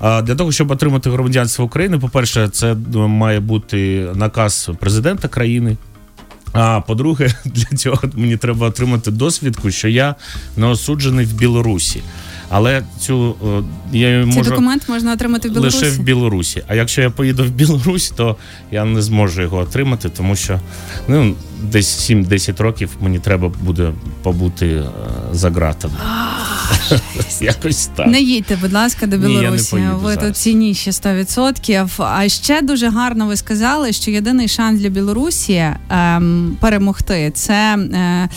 Для 0.00 0.34
того 0.34 0.52
щоб 0.52 0.70
отримати 0.70 1.10
громадянство 1.10 1.64
України, 1.64 1.98
по 1.98 2.08
перше, 2.08 2.48
це 2.48 2.76
має 2.94 3.40
бути 3.40 4.06
наказ 4.14 4.53
президента 4.80 5.28
країни. 5.28 5.76
А 6.52 6.80
по-друге, 6.80 7.34
для 7.44 7.76
цього 7.76 7.98
мені 8.14 8.36
треба 8.36 8.66
отримати 8.66 9.10
досвідку, 9.10 9.70
що 9.70 9.88
я 9.88 10.14
не 10.56 10.66
осуджений 10.66 11.26
в 11.26 11.32
Білорусі. 11.32 12.02
Але 12.48 12.82
цю 13.00 13.36
я 13.92 14.18
можу 14.26 14.32
Цей 14.32 14.42
документ 14.50 14.88
можна 14.88 15.12
отримати 15.12 15.48
в 15.48 15.52
Білорусі? 15.52 15.78
лише 15.78 15.90
в 15.90 15.98
Білорусі. 15.98 16.62
А 16.68 16.74
якщо 16.74 17.02
я 17.02 17.10
поїду 17.10 17.44
в 17.44 17.50
Білорусь, 17.50 18.12
то 18.16 18.36
я 18.72 18.84
не 18.84 19.02
зможу 19.02 19.42
його 19.42 19.56
отримати, 19.58 20.08
тому 20.08 20.36
що 20.36 20.60
ну 21.08 21.34
десь 21.62 22.10
7-10 22.10 22.62
років 22.62 22.90
мені 23.00 23.18
треба 23.18 23.52
буде 23.62 23.92
побути 24.22 24.82
за 25.32 25.50
ґратами. 25.50 25.94
Якось 27.40 27.86
так. 27.86 28.06
Не 28.06 28.20
їдьте, 28.20 28.58
будь 28.60 28.72
ласка, 28.72 29.06
до 29.06 29.16
Білорусі. 29.16 29.76
Ні, 29.76 29.88
ви 29.94 30.14
зараз. 30.14 30.28
тут 30.28 30.36
цінніші 30.36 30.90
100%. 30.90 31.88
А 31.98 32.28
ще 32.28 32.62
дуже 32.62 32.88
гарно 32.88 33.26
ви 33.26 33.36
сказали, 33.36 33.92
що 33.92 34.10
єдиний 34.10 34.48
шанс 34.48 34.80
для 34.80 34.88
Білорусі 34.88 35.64
ем, 35.90 36.56
перемогти 36.60 37.32
це. 37.34 37.78
Е, 37.92 38.28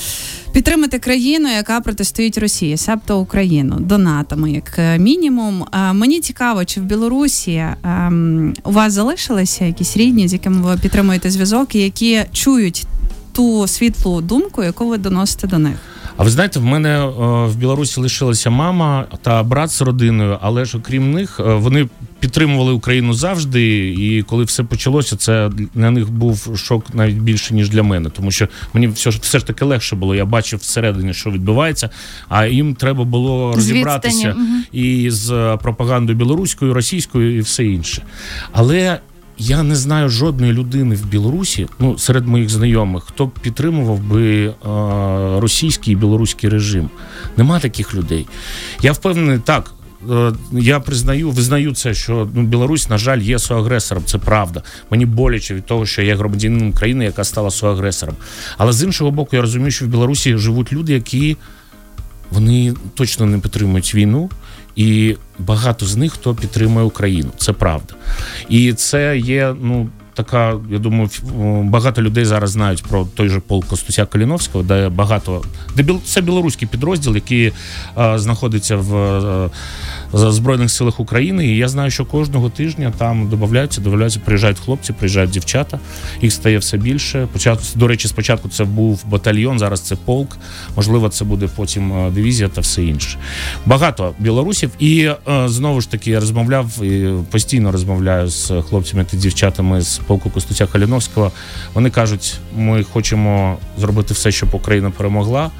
Підтримати 0.51 1.00
країну, 1.00 1.50
яка 1.50 1.82
протистоїть 1.82 2.38
Росії, 2.38 2.77
себто 2.77 3.20
Україну, 3.20 3.75
донатами, 3.80 4.51
як 4.51 4.80
е, 4.80 5.00
мінімум. 5.00 5.66
Е, 5.74 5.94
мені 5.94 6.20
цікаво, 6.20 6.66
чи 6.66 6.82
в 6.82 6.84
Білорусі 6.84 7.66
ем, 7.84 8.54
у 8.63 8.72
вас 8.72 8.94
залишилися 8.94 9.66
якісь 9.66 9.98
рідні, 9.98 10.27
з 10.27 10.34
якими 10.34 10.62
ви 10.62 10.77
підтримуєте 10.77 11.32
зв'язок, 11.32 11.75
і 11.75 11.80
які 11.80 12.24
чують 12.32 12.88
ту 13.32 13.68
світлу 13.68 14.22
думку, 14.22 14.63
яку 14.63 14.88
ви 14.88 14.98
доносите 14.98 15.48
до 15.48 15.58
них. 15.58 15.77
А 16.18 16.24
ви 16.24 16.30
знаєте, 16.30 16.60
в 16.60 16.66
мене 16.66 16.90
е, 16.90 17.10
в 17.48 17.56
Білорусі 17.56 18.00
лишилася 18.00 18.50
мама 18.50 19.06
та 19.22 19.44
брат 19.44 19.70
з 19.72 19.82
родиною, 19.82 20.38
але 20.42 20.66
ж 20.66 20.78
окрім 20.78 21.12
них 21.12 21.40
е, 21.40 21.44
вони 21.44 21.88
підтримували 22.20 22.72
Україну 22.72 23.14
завжди. 23.14 23.90
І 23.90 24.24
коли 24.24 24.44
все 24.44 24.64
почалося, 24.64 25.16
це 25.16 25.50
на 25.74 25.92
них 25.92 26.12
був 26.12 26.50
шок 26.56 26.86
навіть 26.94 27.18
більше 27.18 27.54
ніж 27.54 27.70
для 27.70 27.84
мене, 27.84 28.10
тому 28.10 28.32
що 28.32 28.48
мені 28.74 28.88
все 28.88 29.12
ж 29.12 29.20
все 29.22 29.40
ж 29.40 29.48
таки 29.48 29.66
легше 29.66 29.96
було. 29.96 30.16
Я 30.16 30.26
бачив 30.26 30.60
всередині, 30.60 31.14
що 31.14 31.32
відбувається, 31.32 31.90
а 32.30 32.46
їм 32.46 32.76
треба 32.76 33.04
було 33.04 33.54
розібратися 33.56 34.36
і 34.72 35.10
з 35.10 35.58
пропагандою 35.62 36.18
білоруською, 36.18 36.74
російською 36.74 37.38
і 37.38 37.42
все 37.42 37.66
інше. 37.66 38.04
Але 38.52 39.00
я 39.38 39.63
не 39.63 39.75
знаю 39.75 40.10
жодної 40.10 40.53
людини 40.53 40.96
в 40.96 41.06
Білорусі, 41.06 41.67
ну 41.79 41.98
серед 41.98 42.27
моїх 42.27 42.50
знайомих, 42.50 43.03
хто 43.03 43.25
б 43.25 43.32
підтримував 43.41 44.00
би 44.00 44.46
е, 44.46 44.53
російський 45.39 45.94
і 45.94 45.96
білоруський 45.96 46.50
режим. 46.50 46.89
Нема 47.38 47.60
таких 47.60 47.96
людей. 47.96 48.27
Я 48.82 48.91
впевнений, 48.91 49.39
так. 49.39 49.74
Е, 50.12 50.34
я 50.51 50.79
признаю, 50.79 51.29
визнаю 51.29 51.75
це, 51.75 51.94
що 51.94 52.29
ну 52.34 52.44
Білорусь, 52.44 52.89
на 52.89 52.98
жаль, 52.98 53.20
є 53.20 53.39
соагресором. 53.39 54.03
Це 54.06 54.17
правда. 54.17 54.63
Мені 54.91 55.06
боляче 55.06 55.56
від 55.56 55.65
того, 55.65 55.86
що 55.86 56.01
я 56.01 56.15
громадянином 56.15 56.74
країни, 56.74 57.06
яка 57.06 57.24
стала 57.24 57.51
соагресором. 57.51 58.15
Але 58.58 58.74
з 58.74 58.84
іншого 58.84 59.12
боку, 59.12 59.36
я 59.36 59.41
розумію, 59.41 59.72
що 59.72 59.86
в 59.86 59.88
Білорусі 59.88 60.38
живуть 60.38 60.74
люди, 60.74 60.94
які 60.94 61.38
вони 62.32 62.74
точно 62.94 63.25
не 63.25 63.39
підтримують 63.39 63.96
війну, 63.96 64.29
і 64.78 65.16
багато 65.40 65.86
з 65.86 65.96
них 65.96 66.14
хто 66.14 66.36
підтримує 66.36 66.86
Україну. 66.86 67.30
Це 67.38 67.54
правда. 67.54 67.94
І 68.50 68.74
це 68.74 69.18
є 69.18 69.56
ну 69.62 69.90
така. 70.14 70.60
Я 70.70 70.80
думаю, 70.80 71.10
багато 71.64 72.02
людей 72.02 72.26
зараз 72.26 72.52
знають 72.52 72.84
про 72.84 73.08
той 73.16 73.30
же 73.30 73.40
полк 73.40 73.66
Костуся 73.66 74.06
Каліновського, 74.06 74.64
де 74.64 74.90
багато 74.90 75.42
де 75.76 75.96
це 76.06 76.22
білоруський 76.22 76.68
підрозділ, 76.68 77.16
який 77.16 77.54
е, 77.98 78.20
знаходиться 78.20 78.76
в 78.78 79.50
а, 80.14 80.32
збройних 80.32 80.72
силах 80.72 81.00
України. 81.00 81.48
І 81.48 81.58
я 81.58 81.68
знаю, 81.68 81.92
що 81.92 82.06
кожного 82.06 82.50
тижня 82.50 82.94
там 82.98 83.30
додаються, 83.30 83.82
додаються, 83.82 84.20
приїжджають 84.26 84.60
хлопці, 84.60 84.94
приїжджають 84.94 85.32
дівчата. 85.32 85.80
Їх 86.22 86.34
стає 86.34 86.58
все 86.58 86.78
більше. 86.78 87.28
Початку 87.34 87.66
до 87.76 87.88
речі, 87.88 88.08
спочатку 88.08 88.50
це 88.50 88.64
був 88.64 89.04
батальйон, 89.06 89.60
зараз 89.60 89.82
це 89.82 89.96
полк. 89.96 90.38
Можливо, 90.76 91.10
це 91.10 91.26
буде 91.26 91.50
потім 91.56 92.12
дивізія 92.14 92.50
та 92.50 92.62
все 92.62 92.84
інше. 92.84 93.18
Багато 93.66 94.14
білорусів, 94.20 94.72
і 94.80 95.10
знову 95.46 95.82
ж 95.82 95.92
таки 95.92 96.12
я 96.12 96.20
розмовляв 96.20 96.84
і 96.84 97.10
постійно 97.32 97.72
розмовляю 97.72 98.28
з 98.28 98.52
хлопцями 98.70 99.04
та 99.04 99.18
дівчатами 99.18 99.82
з 99.82 99.98
полку 99.98 100.30
Костуця 100.30 100.68
Каліновського. 100.68 101.32
Вони 101.74 101.90
кажуть, 101.90 102.40
ми 102.58 102.84
хочемо 102.84 103.58
зробити 103.78 104.14
все, 104.14 104.32
щоб 104.32 104.50
Україна 104.56 104.92
перемогла. 104.92 105.52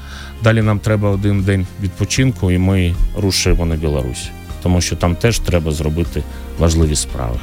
Далі 0.42 0.62
нам 0.62 0.78
треба 0.78 1.10
один 1.10 1.42
день 1.42 1.66
відпочинку, 1.82 2.50
і 2.50 2.58
ми 2.58 2.94
рушимо 3.16 3.66
на 3.66 3.76
Білорусь, 3.76 4.30
тому 4.62 4.80
що 4.80 4.96
там 4.96 5.16
теж 5.16 5.38
треба 5.38 5.72
зробити 5.72 6.22
важливі 6.58 6.96
справи. 6.96 7.38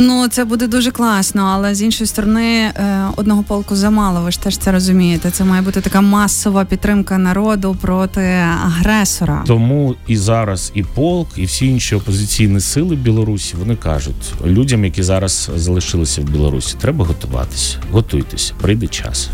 Ну 0.00 0.28
це 0.28 0.44
буде 0.44 0.66
дуже 0.66 0.90
класно, 0.90 1.42
але 1.42 1.74
з 1.74 1.82
іншої 1.82 2.08
сторони, 2.08 2.44
е, 2.44 3.04
одного 3.16 3.42
полку 3.42 3.76
замало. 3.76 4.20
Ви 4.20 4.30
ж 4.30 4.40
теж 4.40 4.56
це 4.56 4.72
розумієте. 4.72 5.30
Це 5.30 5.44
має 5.44 5.62
бути 5.62 5.80
така 5.80 6.00
масова 6.00 6.64
підтримка 6.64 7.18
народу 7.18 7.76
проти 7.80 8.20
агресора. 8.66 9.44
Тому 9.46 9.94
і 10.06 10.16
зараз 10.16 10.72
і 10.74 10.82
полк, 10.82 11.28
і 11.36 11.44
всі 11.44 11.66
інші 11.66 11.94
опозиційні 11.94 12.60
сили 12.60 12.96
Білорусі 12.96 13.54
вони 13.56 13.76
кажуть 13.76 14.34
людям, 14.46 14.84
які 14.84 15.02
зараз 15.02 15.50
залишилися 15.56 16.20
в 16.20 16.24
Білорусі, 16.24 16.76
треба 16.80 17.04
готуватися, 17.04 17.76
готуйтеся, 17.92 18.54
прийде 18.60 18.86
час. 18.86 19.30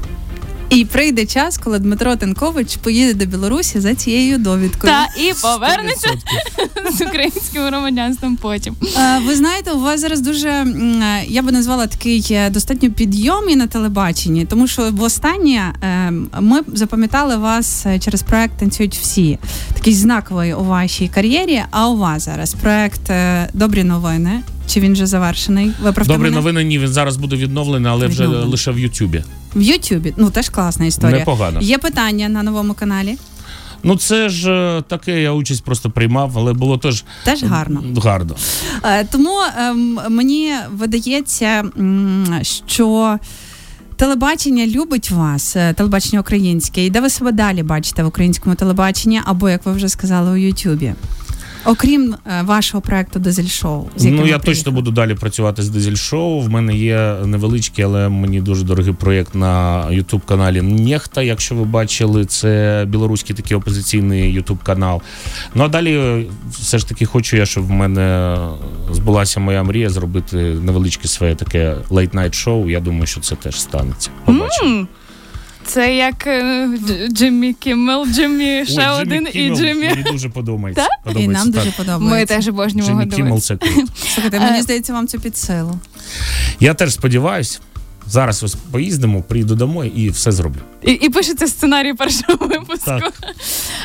І 0.70 0.84
прийде 0.84 1.26
час, 1.26 1.58
коли 1.58 1.78
Дмитро 1.78 2.16
Тенкович 2.16 2.76
поїде 2.76 3.14
до 3.14 3.24
Білорусі 3.24 3.80
за 3.80 3.94
цією 3.94 4.38
довідкою. 4.38 4.92
Та 4.92 5.22
і 5.22 5.32
повернеться 5.42 6.08
з 6.98 7.00
українським 7.00 7.62
громадянством. 7.62 8.36
Потім 8.36 8.76
ви 9.26 9.36
знаєте, 9.36 9.72
у 9.72 9.80
вас 9.80 10.00
зараз 10.00 10.20
дуже 10.20 10.66
я 11.28 11.42
би 11.42 11.52
назвала 11.52 11.86
такий 11.86 12.26
е, 12.30 12.50
достатньо 12.50 12.90
підйомі 12.90 13.56
на 13.56 13.66
телебаченні, 13.66 14.44
тому 14.44 14.66
що 14.66 14.90
востаннє 14.90 15.74
е, 15.82 16.10
ми 16.40 16.60
запам'ятали 16.74 17.36
вас 17.36 17.86
е, 17.86 17.98
через 17.98 18.22
проект 18.22 18.58
танцюють 18.58 18.96
всі 18.96 19.38
такий 19.74 19.94
знаковий 19.94 20.54
у 20.54 20.64
вашій 20.64 21.08
кар'єрі. 21.08 21.62
А 21.70 21.88
у 21.88 21.96
вас 21.96 22.24
зараз 22.24 22.54
проект 22.54 23.10
Добрі 23.54 23.84
новини. 23.84 24.40
Чи 24.66 24.80
він 24.80 24.92
вже 24.92 25.06
завершений? 25.06 25.72
Виправте 25.82 26.12
Добрі 26.12 26.24
мене? 26.24 26.36
новини. 26.36 26.64
Ні, 26.64 26.78
він 26.78 26.88
зараз 26.88 27.16
буде 27.16 27.36
відновлений, 27.36 27.92
але 27.92 28.06
вже 28.06 28.26
лише 28.26 28.70
в 28.70 28.78
Ютубі. 28.78 29.22
В 29.54 29.62
Ютубі. 29.62 30.14
Ну 30.16 30.30
теж 30.30 30.48
класна 30.48 30.86
історія. 30.86 31.18
Непогано. 31.18 31.60
Є 31.60 31.78
питання 31.78 32.28
на 32.28 32.42
новому 32.42 32.74
каналі. 32.74 33.16
Ну, 33.86 33.96
це 33.96 34.28
ж 34.28 34.52
е, 34.52 34.82
таке, 34.88 35.22
я 35.22 35.32
участь 35.32 35.64
просто 35.64 35.90
приймав, 35.90 36.38
але 36.38 36.52
було 36.52 36.78
теж 36.78 37.04
теж 37.24 37.42
гарно. 37.42 37.82
гарно. 38.04 38.36
Е, 38.84 39.04
тому 39.04 39.40
ем, 39.58 40.00
мені 40.10 40.52
видається, 40.72 41.64
що 42.66 43.18
телебачення 43.96 44.66
любить 44.66 45.10
вас, 45.10 45.56
е, 45.56 45.72
телебачення 45.72 46.20
українське, 46.20 46.86
і 46.86 46.90
де 46.90 47.00
ви 47.00 47.10
себе 47.10 47.32
далі 47.32 47.62
бачите 47.62 48.02
в 48.02 48.06
українському 48.06 48.54
телебаченні, 48.56 49.20
або 49.24 49.48
як 49.48 49.66
ви 49.66 49.72
вже 49.72 49.88
сказали 49.88 50.30
у 50.30 50.36
Ютубі. 50.36 50.94
Окрім 51.64 52.14
е, 52.26 52.42
вашого 52.42 52.80
проекту 52.80 53.18
Дизель 53.18 53.46
Шоу, 53.46 53.88
з 53.96 54.04
ну 54.04 54.26
я 54.26 54.38
точно 54.38 54.72
буду 54.72 54.90
далі 54.90 55.14
працювати 55.14 55.62
з 55.62 55.68
Дизель 55.68 55.94
Шоу. 55.94 56.40
В 56.40 56.50
мене 56.50 56.76
є 56.76 57.16
невеличкий, 57.24 57.84
але 57.84 58.08
мені 58.08 58.40
дуже 58.40 58.64
дорогий 58.64 58.92
проєкт 58.92 59.34
на 59.34 59.84
Ютуб 59.90 60.24
каналі 60.24 60.62
Нехта. 60.62 61.22
Якщо 61.22 61.54
ви 61.54 61.64
бачили, 61.64 62.24
це 62.24 62.84
білоруський 62.88 63.36
такий 63.36 63.56
опозиційний 63.56 64.32
Ютуб 64.32 64.62
канал. 64.62 65.02
Ну 65.54 65.64
а 65.64 65.68
далі 65.68 65.96
е, 65.96 66.24
все 66.50 66.78
ж 66.78 66.88
таки 66.88 67.06
хочу 67.06 67.36
я, 67.36 67.46
щоб 67.46 67.66
в 67.66 67.70
мене 67.70 68.38
збулася 68.90 69.40
моя 69.40 69.62
мрія 69.62 69.90
зробити 69.90 70.36
невеличке 70.36 71.08
своє 71.08 71.34
таке 71.34 71.76
late-night 71.90 72.32
шоу. 72.32 72.70
Я 72.70 72.80
думаю, 72.80 73.06
що 73.06 73.20
це 73.20 73.34
теж 73.34 73.60
станеться. 73.60 74.10
Побачимо. 74.24 74.80
Mm. 74.80 74.86
Це 75.66 75.96
як 75.96 76.26
е, 76.26 76.68
Джиммі 77.12 77.52
Кіммел, 77.52 78.06
Джиммі 78.06 78.66
ще 78.66 78.90
Ой, 78.90 79.02
один 79.02 79.26
Кіммел, 79.26 79.52
і 79.52 79.56
Джиммі. 79.56 79.88
Мені 79.88 80.02
дуже 80.02 80.28
подобається. 80.28 80.82
Так? 80.82 80.90
подобається. 81.04 81.30
І 81.30 81.44
нам 81.44 81.50
дуже 81.50 81.70
подобається. 81.70 82.16
Ми 82.16 82.26
теж 82.26 82.48
обожнюємо 82.48 83.00
Джиммі 83.00 83.16
Кіммел 83.16 83.40
це 83.40 83.58
Слухайте, 84.14 84.40
мені 84.40 84.58
е. 84.58 84.62
здається, 84.62 84.92
вам 84.92 85.06
це 85.06 85.18
під 85.18 85.36
силу. 85.36 85.78
Я 86.60 86.74
теж 86.74 86.94
сподіваюся. 86.94 87.58
Зараз 88.08 88.42
ось 88.42 88.54
поїздимо, 88.54 89.22
приїду 89.22 89.54
домой 89.54 89.92
і 89.96 90.10
все 90.10 90.32
зроблю. 90.32 90.60
І 90.82 90.92
і 90.92 91.08
пишеться 91.08 91.46
сценарій 91.46 91.94
першого 91.94 92.46
випуску. 92.46 92.84
Так. 92.86 93.12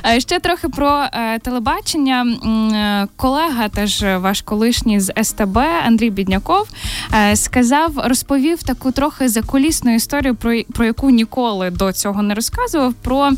Е, 0.05 0.19
ще 0.19 0.39
трохи 0.39 0.69
про 0.69 1.03
е, 1.13 1.39
телебачення. 1.39 2.23
Е, 2.23 3.07
колега, 3.15 3.69
теж 3.69 4.03
ваш 4.17 4.41
колишній 4.41 4.99
з 4.99 5.13
СТБ 5.23 5.57
Андрій 5.85 6.09
Бідняков, 6.09 6.67
е, 7.13 7.35
сказав, 7.35 7.91
розповів 7.95 8.63
таку 8.63 8.91
трохи 8.91 9.29
закулісну 9.29 9.95
історію, 9.95 10.35
про 10.35 10.63
про 10.73 10.85
яку 10.85 11.09
ніколи 11.09 11.69
до 11.69 11.93
цього 11.93 12.21
не 12.21 12.33
розказував. 12.33 12.93
Про 12.93 13.29
е, 13.29 13.35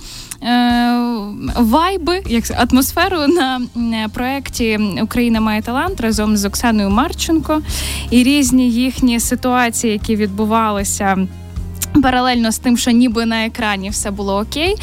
вайби, 1.57 2.21
як 2.27 2.43
атмосферу 2.71 3.17
на 3.27 3.61
проєкті 4.13 4.79
Україна 5.01 5.41
має 5.41 5.61
талант 5.61 6.01
разом 6.01 6.37
з 6.37 6.45
Оксаною 6.45 6.89
Марченко 6.89 7.61
і 8.11 8.23
різні 8.23 8.71
їхні 8.71 9.19
ситуації, 9.19 9.93
які 9.93 10.15
відбувалися. 10.71 11.27
Паралельно 12.03 12.51
з 12.51 12.57
тим, 12.57 12.77
що 12.77 12.91
ніби 12.91 13.25
на 13.25 13.45
екрані 13.45 13.89
все 13.89 14.11
було 14.11 14.39
окей. 14.39 14.75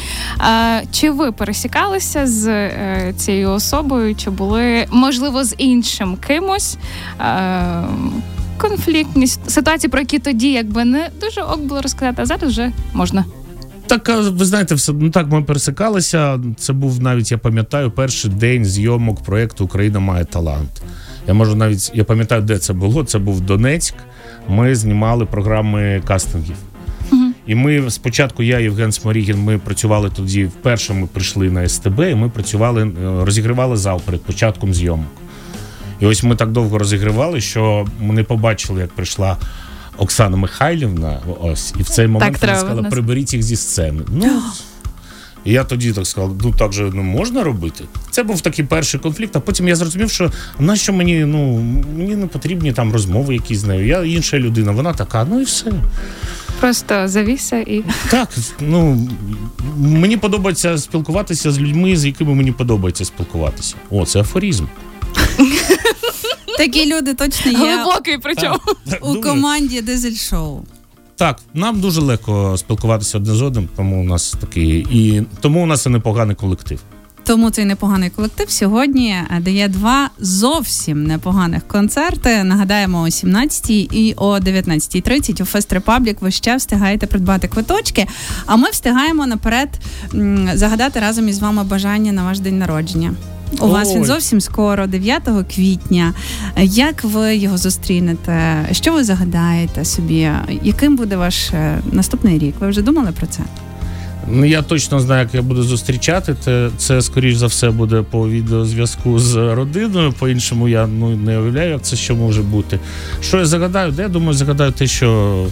Чи 0.91 1.11
ви 1.11 1.31
пересікалися 1.31 2.27
з 2.27 2.47
е, 2.47 3.13
цією 3.17 3.49
особою? 3.49 4.15
Чи 4.15 4.29
були 4.29 4.85
можливо 4.91 5.43
з 5.43 5.55
іншим 5.57 6.17
кимось? 6.27 6.77
Конфліктні 8.57 9.27
ситуації, 9.27 9.89
про 9.89 9.99
які 9.99 10.19
тоді 10.19 10.51
якби 10.51 10.85
не 10.85 11.09
дуже 11.21 11.41
ок 11.41 11.59
було 11.59 11.81
розказати, 11.81 12.21
а 12.21 12.25
зараз 12.25 12.51
вже 12.51 12.71
можна. 12.93 13.25
Так, 13.87 14.09
ви 14.09 14.45
знаєте, 14.45 14.75
все 14.75 14.93
ну 14.93 15.09
так 15.09 15.31
ми 15.31 15.43
пересикалися. 15.43 16.39
Це 16.57 16.73
був 16.73 17.01
навіть, 17.01 17.31
я 17.31 17.37
пам'ятаю, 17.37 17.91
перший 17.91 18.31
день 18.31 18.65
зйомок 18.65 19.23
проєкту 19.23 19.65
Україна 19.65 19.99
має 19.99 20.25
талант. 20.25 20.81
Я 21.27 21.33
можу 21.33 21.55
навіть 21.55 21.91
я 21.93 22.03
пам'ятаю, 22.03 22.41
де 22.41 22.57
це 22.57 22.73
було. 22.73 23.03
Це 23.03 23.19
був 23.19 23.41
Донецьк. 23.41 23.95
Ми 24.49 24.75
знімали 24.75 25.25
програми 25.25 26.01
кастингів. 26.07 26.55
І 27.49 27.55
ми 27.55 27.91
спочатку, 27.91 28.43
я 28.43 28.59
Євген 28.59 28.91
Сморігін, 28.91 29.39
ми 29.39 29.57
працювали 29.57 30.09
тоді. 30.09 30.45
Вперше 30.45 30.93
ми 30.93 31.07
прийшли 31.07 31.51
на 31.51 31.67
СТБ, 31.69 31.99
і 31.99 32.15
ми 32.15 32.29
працювали, 32.29 32.83
е, 32.83 33.25
розігрівали 33.25 33.77
зал 33.77 34.01
перед 34.05 34.21
початком 34.21 34.73
зйомок. 34.73 35.07
І 35.99 36.05
ось 36.05 36.23
ми 36.23 36.35
так 36.35 36.51
довго 36.51 36.77
розігрівали, 36.77 37.41
що 37.41 37.87
ми 37.99 38.13
не 38.13 38.23
побачили, 38.23 38.81
як 38.81 38.89
прийшла 38.89 39.37
Оксана 39.97 40.37
Михайлівна. 40.37 41.19
Ось, 41.41 41.73
і 41.79 41.83
в 41.83 41.89
цей 41.89 42.07
момент 42.07 42.33
так, 42.33 42.41
вона 42.41 42.59
сказала: 42.59 42.89
приберіть 42.89 43.33
їх 43.33 43.43
зі 43.43 43.55
сцени. 43.55 44.01
Ну, 44.07 44.41
і 45.45 45.51
я 45.51 45.63
тоді 45.63 45.93
так 45.93 46.07
сказав, 46.07 46.35
ну 46.43 46.53
так 46.57 46.73
же 46.73 46.91
ну, 46.93 47.03
можна 47.03 47.43
робити. 47.43 47.83
Це 48.11 48.23
був 48.23 48.41
такий 48.41 48.65
перший 48.65 48.99
конфлікт, 48.99 49.35
а 49.35 49.39
потім 49.39 49.67
я 49.67 49.75
зрозумів, 49.75 50.11
що 50.11 50.31
нащо 50.59 50.93
мені 50.93 51.25
ну, 51.25 51.57
мені 51.97 52.15
не 52.15 52.27
потрібні 52.27 52.73
там 52.73 52.93
розмови 52.93 53.33
якісь 53.33 53.59
з 53.59 53.63
нею. 53.63 53.87
Я 53.87 54.03
інша 54.03 54.39
людина, 54.39 54.71
вона 54.71 54.93
така, 54.93 55.27
ну 55.29 55.41
і 55.41 55.43
все. 55.43 55.71
Просто 56.59 57.07
завіса 57.07 57.57
і 57.57 57.83
так. 58.09 58.29
Ну 58.59 59.09
мені 59.77 60.17
подобається 60.17 60.77
спілкуватися 60.77 61.51
з 61.51 61.59
людьми, 61.59 61.97
з 61.97 62.05
якими 62.05 62.35
мені 62.35 62.51
подобається 62.51 63.05
спілкуватися. 63.05 63.75
О, 63.89 64.05
це 64.05 64.21
афоризм. 64.21 64.65
Такі 66.57 66.95
люди 66.95 67.13
точно 67.13 67.51
є 67.51 67.57
глибокий. 67.57 68.17
Причому 68.17 68.59
у 69.01 69.21
команді 69.21 69.81
Дизель 69.81 70.15
Шоу. 70.15 70.63
Так, 71.19 71.39
нам 71.53 71.81
дуже 71.81 72.01
легко 72.01 72.57
спілкуватися 72.57 73.17
одне 73.17 73.33
з 73.33 73.41
одним, 73.41 73.69
тому 73.75 74.01
у 74.01 74.03
нас 74.03 74.35
такий 74.39 74.87
і 74.91 75.23
тому 75.39 75.63
у 75.63 75.65
нас 75.65 75.85
і 75.85 75.89
непоганий 75.89 76.35
колектив. 76.35 76.79
Тому 77.23 77.49
цей 77.49 77.65
непоганий 77.65 78.09
колектив 78.09 78.49
сьогодні 78.49 79.15
дає 79.39 79.67
два 79.67 80.09
зовсім 80.19 81.03
непоганих 81.03 81.67
концерти. 81.67 82.43
Нагадаємо, 82.43 83.01
о 83.01 83.05
17-й 83.05 83.89
і 83.91 84.13
о 84.17 84.37
19.30 84.37 85.41
у 85.41 85.45
Fest 85.45 85.73
Republic 85.73 86.21
ви 86.21 86.31
ще 86.31 86.55
встигаєте 86.55 87.07
придбати 87.07 87.47
квиточки. 87.47 88.07
А 88.45 88.55
ми 88.55 88.69
встигаємо 88.69 89.27
наперед 89.27 89.69
загадати 90.53 90.99
разом 90.99 91.29
із 91.29 91.39
вами 91.39 91.63
бажання 91.63 92.11
на 92.11 92.23
ваш 92.23 92.39
день 92.39 92.57
народження. 92.57 93.13
У 93.51 93.65
Ой. 93.65 93.71
вас 93.71 93.95
він 93.95 94.05
зовсім 94.05 94.41
скоро, 94.41 94.87
9 94.87 95.21
квітня. 95.55 96.13
Як 96.61 97.03
ви 97.03 97.35
його 97.35 97.57
зустрінете? 97.57 98.65
Що 98.71 98.93
ви 98.93 99.03
загадаєте 99.03 99.85
собі? 99.85 100.29
Яким 100.63 100.95
буде 100.95 101.15
ваш 101.15 101.49
е, 101.49 101.79
наступний 101.91 102.39
рік? 102.39 102.55
Ви 102.59 102.69
вже 102.69 102.81
думали 102.81 103.11
про 103.11 103.27
це? 103.27 103.43
Ну, 104.31 104.45
я 104.45 104.61
точно 104.61 104.99
знаю, 104.99 105.21
як 105.23 105.33
я 105.33 105.41
буду 105.41 105.63
зустрічати. 105.63 106.35
Це, 106.45 106.69
це 106.77 107.01
скоріш 107.01 107.35
за 107.35 107.47
все, 107.47 107.69
буде 107.69 108.01
по 108.01 108.29
відеозв'язку 108.29 109.19
з 109.19 109.55
родиною. 109.55 110.13
По-іншому 110.19 110.69
я 110.69 110.87
ну, 110.87 111.09
не 111.09 111.39
уявляю, 111.39 111.71
як 111.71 111.81
це 111.81 111.95
що 111.95 112.15
може 112.15 112.41
бути. 112.41 112.79
Що 113.21 113.37
я 113.37 113.45
загадаю? 113.45 113.91
Де 113.91 114.01
я 114.01 114.07
думаю, 114.07 114.33
загадаю 114.33 114.71
те, 114.71 114.87
що 114.87 115.47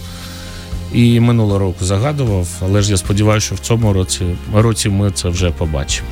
і 0.92 1.20
минулого 1.20 1.58
року 1.58 1.84
загадував, 1.84 2.48
але 2.62 2.82
ж 2.82 2.90
я 2.90 2.96
сподіваюся, 2.96 3.46
що 3.46 3.54
в 3.54 3.58
цьому 3.58 3.92
році 3.92 4.24
році 4.54 4.88
ми 4.88 5.10
це 5.10 5.28
вже 5.28 5.50
побачимо. 5.50 6.08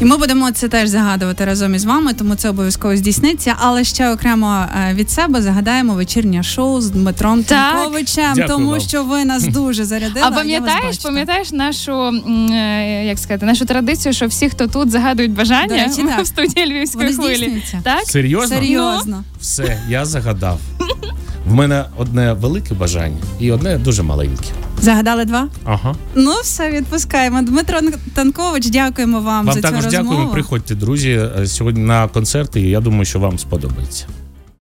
І 0.00 0.04
ми 0.04 0.16
будемо 0.16 0.50
це 0.50 0.68
теж 0.68 0.88
загадувати 0.88 1.44
разом 1.44 1.74
із 1.74 1.84
вами, 1.84 2.14
тому 2.14 2.34
це 2.34 2.50
обов'язково 2.50 2.96
здійсниться. 2.96 3.54
Але 3.58 3.84
ще 3.84 4.12
окремо 4.12 4.66
е, 4.90 4.94
від 4.94 5.10
себе 5.10 5.42
загадаємо 5.42 5.94
вечірнє 5.94 6.42
шоу 6.42 6.80
з 6.80 6.90
Дмитром 6.90 7.44
Танковичем, 7.44 8.34
тому 8.48 8.70
вам. 8.70 8.80
що 8.80 9.04
ви 9.04 9.24
нас 9.24 9.46
дуже 9.46 9.84
зарядили. 9.84 10.26
А 10.26 10.30
пам'ятаєш, 10.30 10.98
пам'ятаєш 10.98 11.52
нашу 11.52 11.92
е, 12.52 13.04
як 13.06 13.18
сказати, 13.18 13.46
нашу 13.46 13.64
традицію, 13.64 14.12
що 14.12 14.26
всі, 14.26 14.48
хто 14.48 14.66
тут 14.66 14.90
загадують 14.90 15.32
бажання 15.32 15.76
речі, 15.86 16.06
в 16.22 16.26
студії 16.26 16.66
Львівської 16.66 17.12
хвилі. 17.12 17.62
Так? 17.82 18.00
Серйозно? 18.04 18.56
Серйозно. 18.56 19.24
Все, 19.40 19.82
я 19.88 20.04
загадав. 20.04 20.58
В 21.46 21.54
мене 21.54 21.84
одне 21.96 22.32
велике 22.32 22.74
бажання 22.74 23.22
і 23.40 23.52
одне 23.52 23.78
дуже 23.78 24.02
маленьке. 24.02 24.48
Загадали 24.80 25.24
два? 25.24 25.48
Ага. 25.64 25.94
Ну, 26.14 26.32
все 26.42 26.70
відпускаємо. 26.70 27.42
Дмитро 27.42 27.78
Танкович, 28.14 28.70
дякуємо 28.70 29.20
вам, 29.20 29.46
вам 29.46 29.54
за 29.54 29.60
цю 29.62 29.66
розмову. 29.66 29.82
Вам 29.82 29.90
також 29.92 30.06
дякуємо. 30.06 30.32
Приходьте, 30.32 30.74
друзі, 30.74 31.10
е, 31.40 31.46
сьогодні 31.46 31.82
на 31.84 32.08
концерти. 32.08 32.60
і 32.60 32.70
Я 32.70 32.80
думаю, 32.80 33.04
що 33.04 33.18
вам 33.18 33.38
сподобається. 33.38 34.06